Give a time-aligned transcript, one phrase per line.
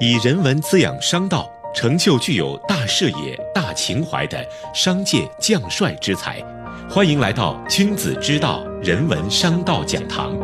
[0.00, 6.40] 以人文滋养商道，成就具有大视野、大情怀的商界将帅之才。
[6.88, 10.38] 欢迎来到君子之道人文商道讲堂。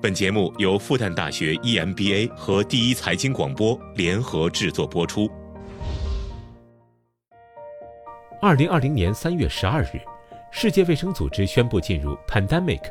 [0.00, 5.28] 本节目由复旦大学 EMBA 和第一财经广播联合制作播出。
[8.40, 10.00] 二零二零年三月十二日，
[10.52, 12.82] 世界卫生组织宣布进入 pandemic，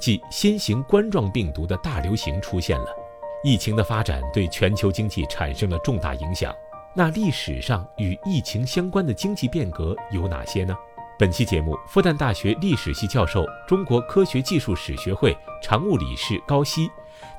[0.00, 2.86] 即新型冠状病毒的大流行出现了。
[3.44, 6.52] 疫情的发展对全球经济产生了重大影响。
[6.94, 10.76] 那历史上与疫情相关的经济变革有哪些呢？
[11.18, 16.88] 本期节目，复旦大学历史系教授、中国科学技术史学会常务理事高希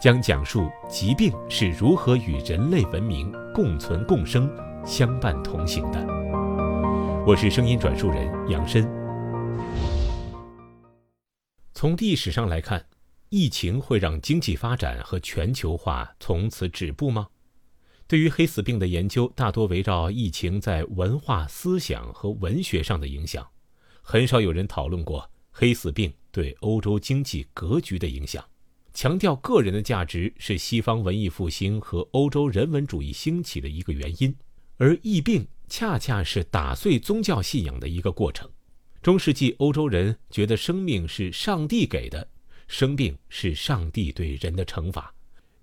[0.01, 4.49] 将讲述疾病是如何与人类文明共存共生、
[4.85, 5.99] 相伴同行的。
[7.25, 8.89] 我是声音转述人杨申。
[11.73, 12.88] 从历史上来看。
[13.29, 17.27] 疫情会让经济发展和全球化从此止步吗？
[18.07, 23.47] 对于黑死病的研究，大多围绕疫情在文化、思想和文学上的影响，
[24.01, 28.43] 很少有人讨论过黑死病对欧洲经济格局的影响。
[28.95, 34.35] 强调个人的价值是西方文艺复兴和欧洲人文主义兴起的一个原因，
[34.77, 38.49] 而疫病恰恰是打碎宗教信仰的一个过程。
[39.03, 42.27] 中世纪欧洲人觉得生命是上帝给的。
[42.69, 45.11] 生病是上帝对人的惩罚，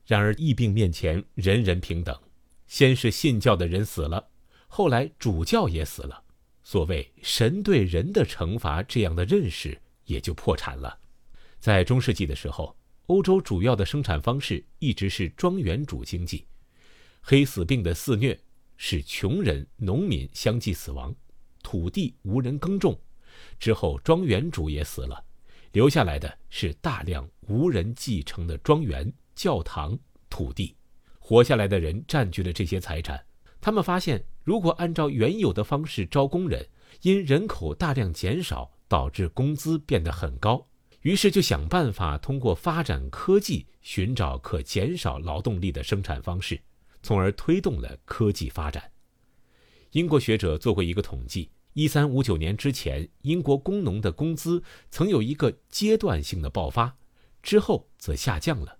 [0.06, 2.18] 然而疫病面前人人平等。
[2.66, 4.28] 先是信教的人死了，
[4.66, 6.20] 后来主教也死了，
[6.64, 10.98] 所谓神对人的惩罚这样的认识也就破产了。
[11.60, 12.76] 在中世纪的时候，
[13.06, 16.44] 欧洲主要的生产方式一直是庄园主经济，
[17.20, 18.36] 黑死病的肆虐
[18.76, 21.14] 使穷人、农民相继死亡，
[21.62, 23.00] 土地无人耕种，
[23.60, 25.22] 之后庄园主也死了。
[25.76, 29.94] 留下来的是大量无人继承的庄园、教堂、
[30.30, 30.74] 土地。
[31.18, 33.22] 活下来的人占据了这些财产。
[33.60, 36.66] 他们发现，如果按照原有的方式招工人，
[37.02, 40.66] 因人口大量减少，导致工资变得很高。
[41.02, 46.58] 于是就想办法通过发展科技，寻找可减少劳动力的生产方式，
[47.02, 48.82] 从而推动了科技发展。
[49.90, 51.50] 英国学者做过一个统计。
[51.76, 56.96] 一三五九年之前，英国工农的工资曾有一个阶段性的爆发，
[57.42, 58.78] 之后则下降了，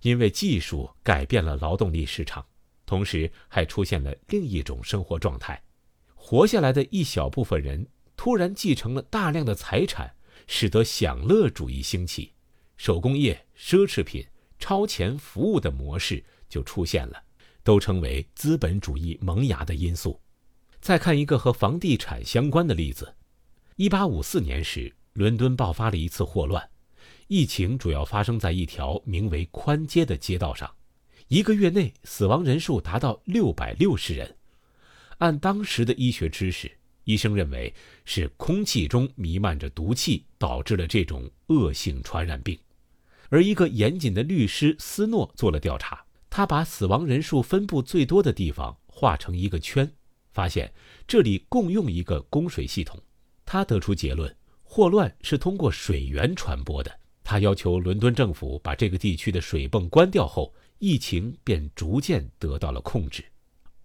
[0.00, 2.44] 因为技术改变了劳动力市场，
[2.84, 5.62] 同时还出现了另一种生活状态：
[6.16, 7.86] 活下来的一小部分人
[8.16, 10.12] 突然继承了大量的财产，
[10.48, 12.32] 使得享乐主义兴起，
[12.76, 14.26] 手工业、奢侈品、
[14.58, 17.22] 超前服务的模式就出现了，
[17.62, 20.20] 都成为资本主义萌芽的因素。
[20.82, 23.14] 再看一个和房地产相关的例子，
[23.76, 26.68] 一八五四年时，伦敦爆发了一次霍乱，
[27.28, 30.68] 疫情主要发生在一条名为宽街的街道上，
[31.28, 34.36] 一个月内死亡人数达到六百六十人。
[35.18, 36.68] 按当时的医学知识，
[37.04, 37.72] 医生认为
[38.04, 42.58] 是空气中弥漫着毒气导致了这种恶性传染病。
[43.28, 49.88] 而一个严谨的律师斯诺做了调查，他把死亡人数分布最多的地方画成一个圈。
[50.32, 50.72] 发现
[51.06, 53.00] 这里共用一个供水系统，
[53.44, 56.90] 他得出结论：霍乱是通过水源传播的。
[57.24, 63.24] 他要求伦敦政府把这个地区的水泵关掉后，疫情便逐渐得到了控制。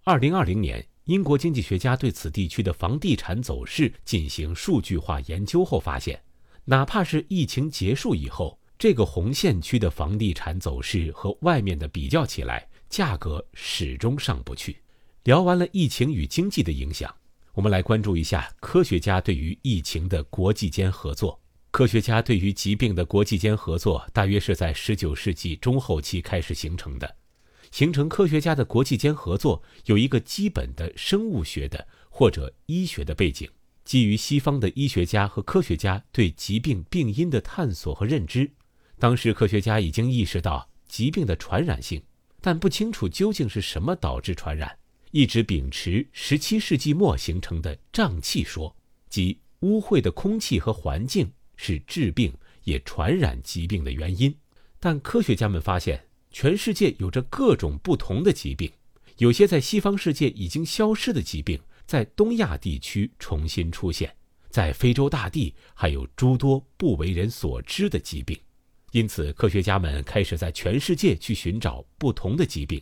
[0.02, 6.20] 二零二零年，英国经济学家对此地区的房地产走势进行数据化研究后发现，
[6.64, 14.76] 哪怕是疫情结束以后，这个红线区的房地产走势和外面的比较起来，价格始终上不去。
[15.24, 17.14] 聊完了疫情与经济的影响，
[17.54, 21.40] 我们来关注一下科学家对于疫情的国际间合作。
[21.70, 27.16] 科学家对于疾病的国际间合作，大约是在19世纪中后期开始形成的。
[27.70, 33.46] 形成科学家的国际间合作有一个基本的生物学的或者医学的背景，
[33.84, 38.50] 基于西方的医学家和科学家对疾病病因的探索和认知。
[38.98, 42.02] 当时科学家已经意识到疾病的传染性，
[42.40, 44.77] 但不清楚究竟是什么导致传染。
[45.10, 48.74] 一直秉持十七世纪末形成的瘴气说，
[49.08, 52.32] 即污秽的空气和环境是致病
[52.64, 54.34] 也传染疾病的原因。
[54.78, 58.70] 但科学家们发现，全世界有着各种不同的疾病，
[59.16, 64.14] 有些在西方世界已经消失的疾病，在东亚地区重新出现，
[64.50, 68.38] 在非洲大地还有诸多不为人所知的疾病。
[68.92, 72.80] 因此，科学家们开始在全世界去寻找不同的疾病，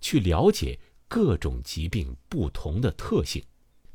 [0.00, 0.76] 去了解。
[1.08, 3.42] 各种疾病不同的特性，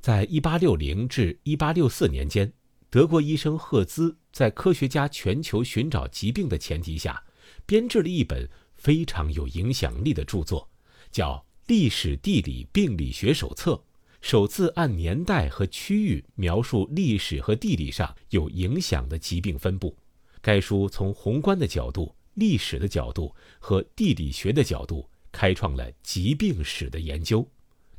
[0.01, 2.51] 在一八六零至一八六四年间，
[2.89, 7.23] 德国医生赫兹在科学家全球寻找疾病的前提下，
[7.65, 10.67] 编制了一本非常有影响力的著作，
[11.11, 11.35] 叫
[11.67, 13.73] 《历史地理病理学手册》，
[14.19, 19.95] 首次按年代和区域描述历史和地理上有影响的疾病分布。
[20.41, 27.45] 该书从宏观的角度、历史的角度和地理学的角度，开创了疾病史的研究。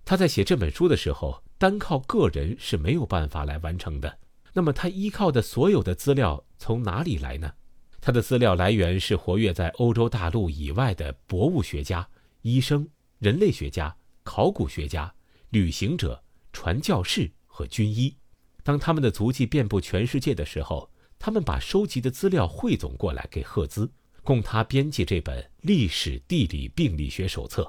[0.07, 4.19] 他在写这本书的时候，单靠个人是没有办法来完成的。
[4.55, 7.53] 那么，他依靠的所有的资料从哪里来呢？
[8.01, 12.07] 他的资料来源是活跃在欧洲大陆以外的博物学家、
[12.43, 12.87] 医生、
[13.19, 15.13] 人类学家、考古学家、
[15.51, 16.23] 旅行者、
[16.53, 18.15] 传教士和军医。
[18.63, 23.91] 当他们的足迹遍布全世界的时候，他们把收集的资料汇总过来给赫兹，
[24.25, 27.63] 供他编辑这本《历史地理病理学手册》，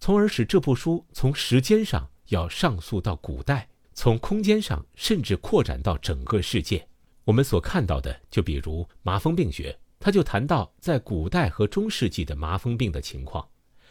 [0.00, 6.86] 从而使这部书从时间上要上溯到古代，从空间上甚至扩展到整个世界。
[7.24, 13.46] 我们所看到的，就比如麻风病学，他就谈到在古代和中世纪的麻风病的情况，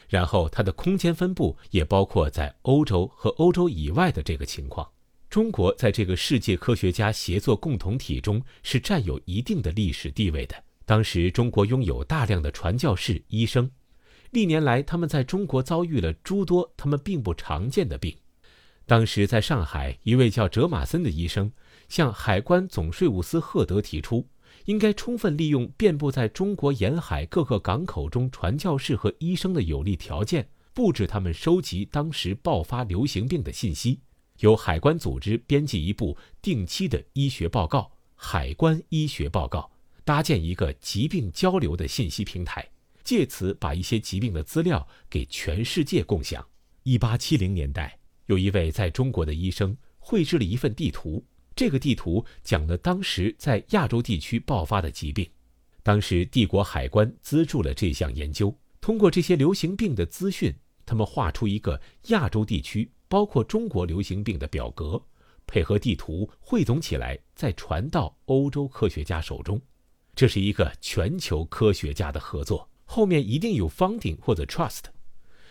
[0.07, 4.89] 然后它的空间分布也包括在欧洲和欧洲以外的这个情况。
[5.29, 10.55] 中国在这个世界科学家协作共同体中是占有一定的历史地位的。
[10.85, 13.69] 当时中国拥有大量的传教士、医生，
[14.31, 18.15] 历年来他们在中国遭遇了诸多他们并不常见的病。
[18.85, 21.51] 当时在上海，一位叫哲马森的医生。
[21.87, 24.27] 向海关总税务司赫德提出，
[24.65, 33.99] 应该充分利用遍布在中国沿海各个港口中传教士和医生的有利条件，布置他们收集当时爆发流行病的信息，
[34.39, 37.79] 由海关组织编辑一部定期的医学报告
[38.15, 39.59] 《海关医学报告》，
[40.05, 42.65] 搭建一个疾病交流的信息平台，
[43.03, 46.47] 借此把一些疾病的资料给全世界共享。
[46.83, 47.97] 一八七零年代，
[48.27, 51.25] 有一位在中国的医生绘制了一份地图。
[51.55, 55.27] 这个地图讲了当时在亚洲地区爆发的疾病，
[55.81, 58.55] 当时帝国海关资助了这项研究。
[58.79, 60.53] 通过这些流行病的资讯，
[60.85, 65.01] 他们画出一个亚洲地区，包括中国流行病的表格，
[65.47, 69.59] 配合地图汇总起来，再传到欧洲科学家手中。
[70.15, 74.83] 这是一个全球科学家的合作，后面一定有 funding 或者 trust，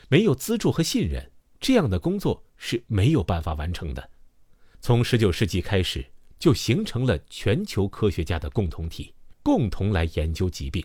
[0.09, 1.31] 没有资助和信任，
[1.61, 4.11] 这样的工作是没有办法完成的。
[4.81, 6.05] 从19世纪开始，
[6.39, 9.13] 就形成了全球科学家的共同体，
[9.43, 10.83] 共同来研究疾病。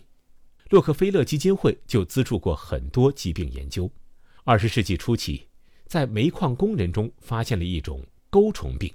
[0.69, 3.89] 洛克菲勒基金会就资助过很多疾病研究。
[4.45, 5.47] 20世纪初期，
[5.85, 8.93] 在煤矿工人中发现了一种钩虫病，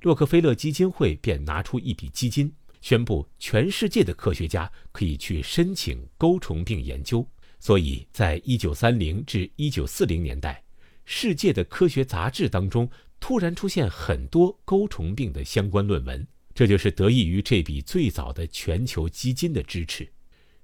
[0.00, 7.26] 洛克菲勒基金会便拿出一笔基金，宣布全世界的科学家可以去申请钩虫病研究。
[7.58, 10.62] 所以在1930至1940年代，
[11.04, 12.90] 世界的科学杂志当中。
[13.22, 20.10] 突然出现很多钩虫病的相关论文，这就是得益于这笔最早的全球基金的支持。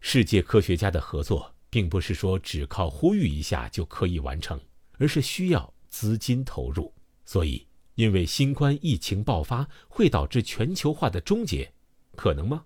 [0.00, 4.58] 世界科学家的合作，并不是说只靠呼吁一下就可以完成，
[4.92, 6.90] 而是需要资金投入。
[7.26, 11.70] 所以，因为新冠疫情爆发会导致全球化的终结，
[12.16, 12.64] 可能吗？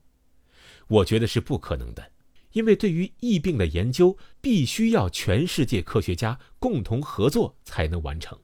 [0.89, 2.11] 我觉得是不可能的，
[2.53, 8.39] 因为对于疫病的研究，必须要全世界科学家共同合作才能完成。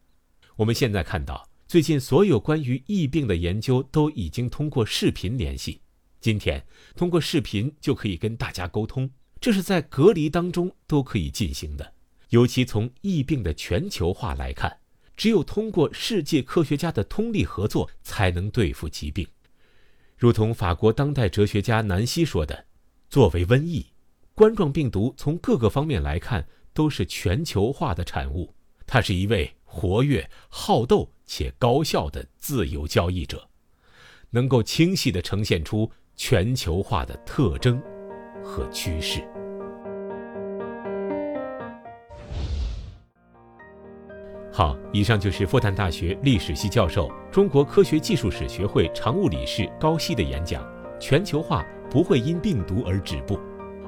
[0.57, 5.81] 我们现在看到，最近所有关于疫病的研究都已经通过视频联系。
[6.21, 6.65] 今天
[6.95, 9.11] 通过视频就可以跟大家沟通，
[9.41, 11.95] 这是在隔离当中都可以进行的。
[12.31, 14.79] 尤其从疫病的全球化来看，
[15.17, 19.27] 只有通过世界科学家的通力合作，才能对付疾病。
[20.17, 22.67] 如同法国当代哲学家南希说的
[23.11, 23.87] ：“作为瘟疫，
[24.35, 28.55] 冠状病毒从各个方面来看都是全球化的产物。”
[28.87, 29.53] 它是一位。
[29.69, 33.47] 活跃、好斗且高效的自由交易者，
[34.31, 37.79] 能够清晰地呈现出全球化的特征
[38.43, 39.23] 和趋势。
[44.57, 50.67] 好，以上就是复旦大学历史系教授、中国科学技术史学会常务理事高希的演讲。
[50.99, 53.39] 全球化不会因病毒而止步，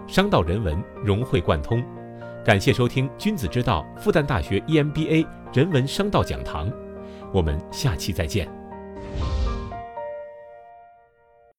[0.06, 1.82] 商道人文融会贯通。
[2.44, 5.26] 感谢收听《君子之道》复旦大学 EMBA。
[5.54, 6.70] 人文商道讲堂，
[7.32, 8.57] 我们下期再见。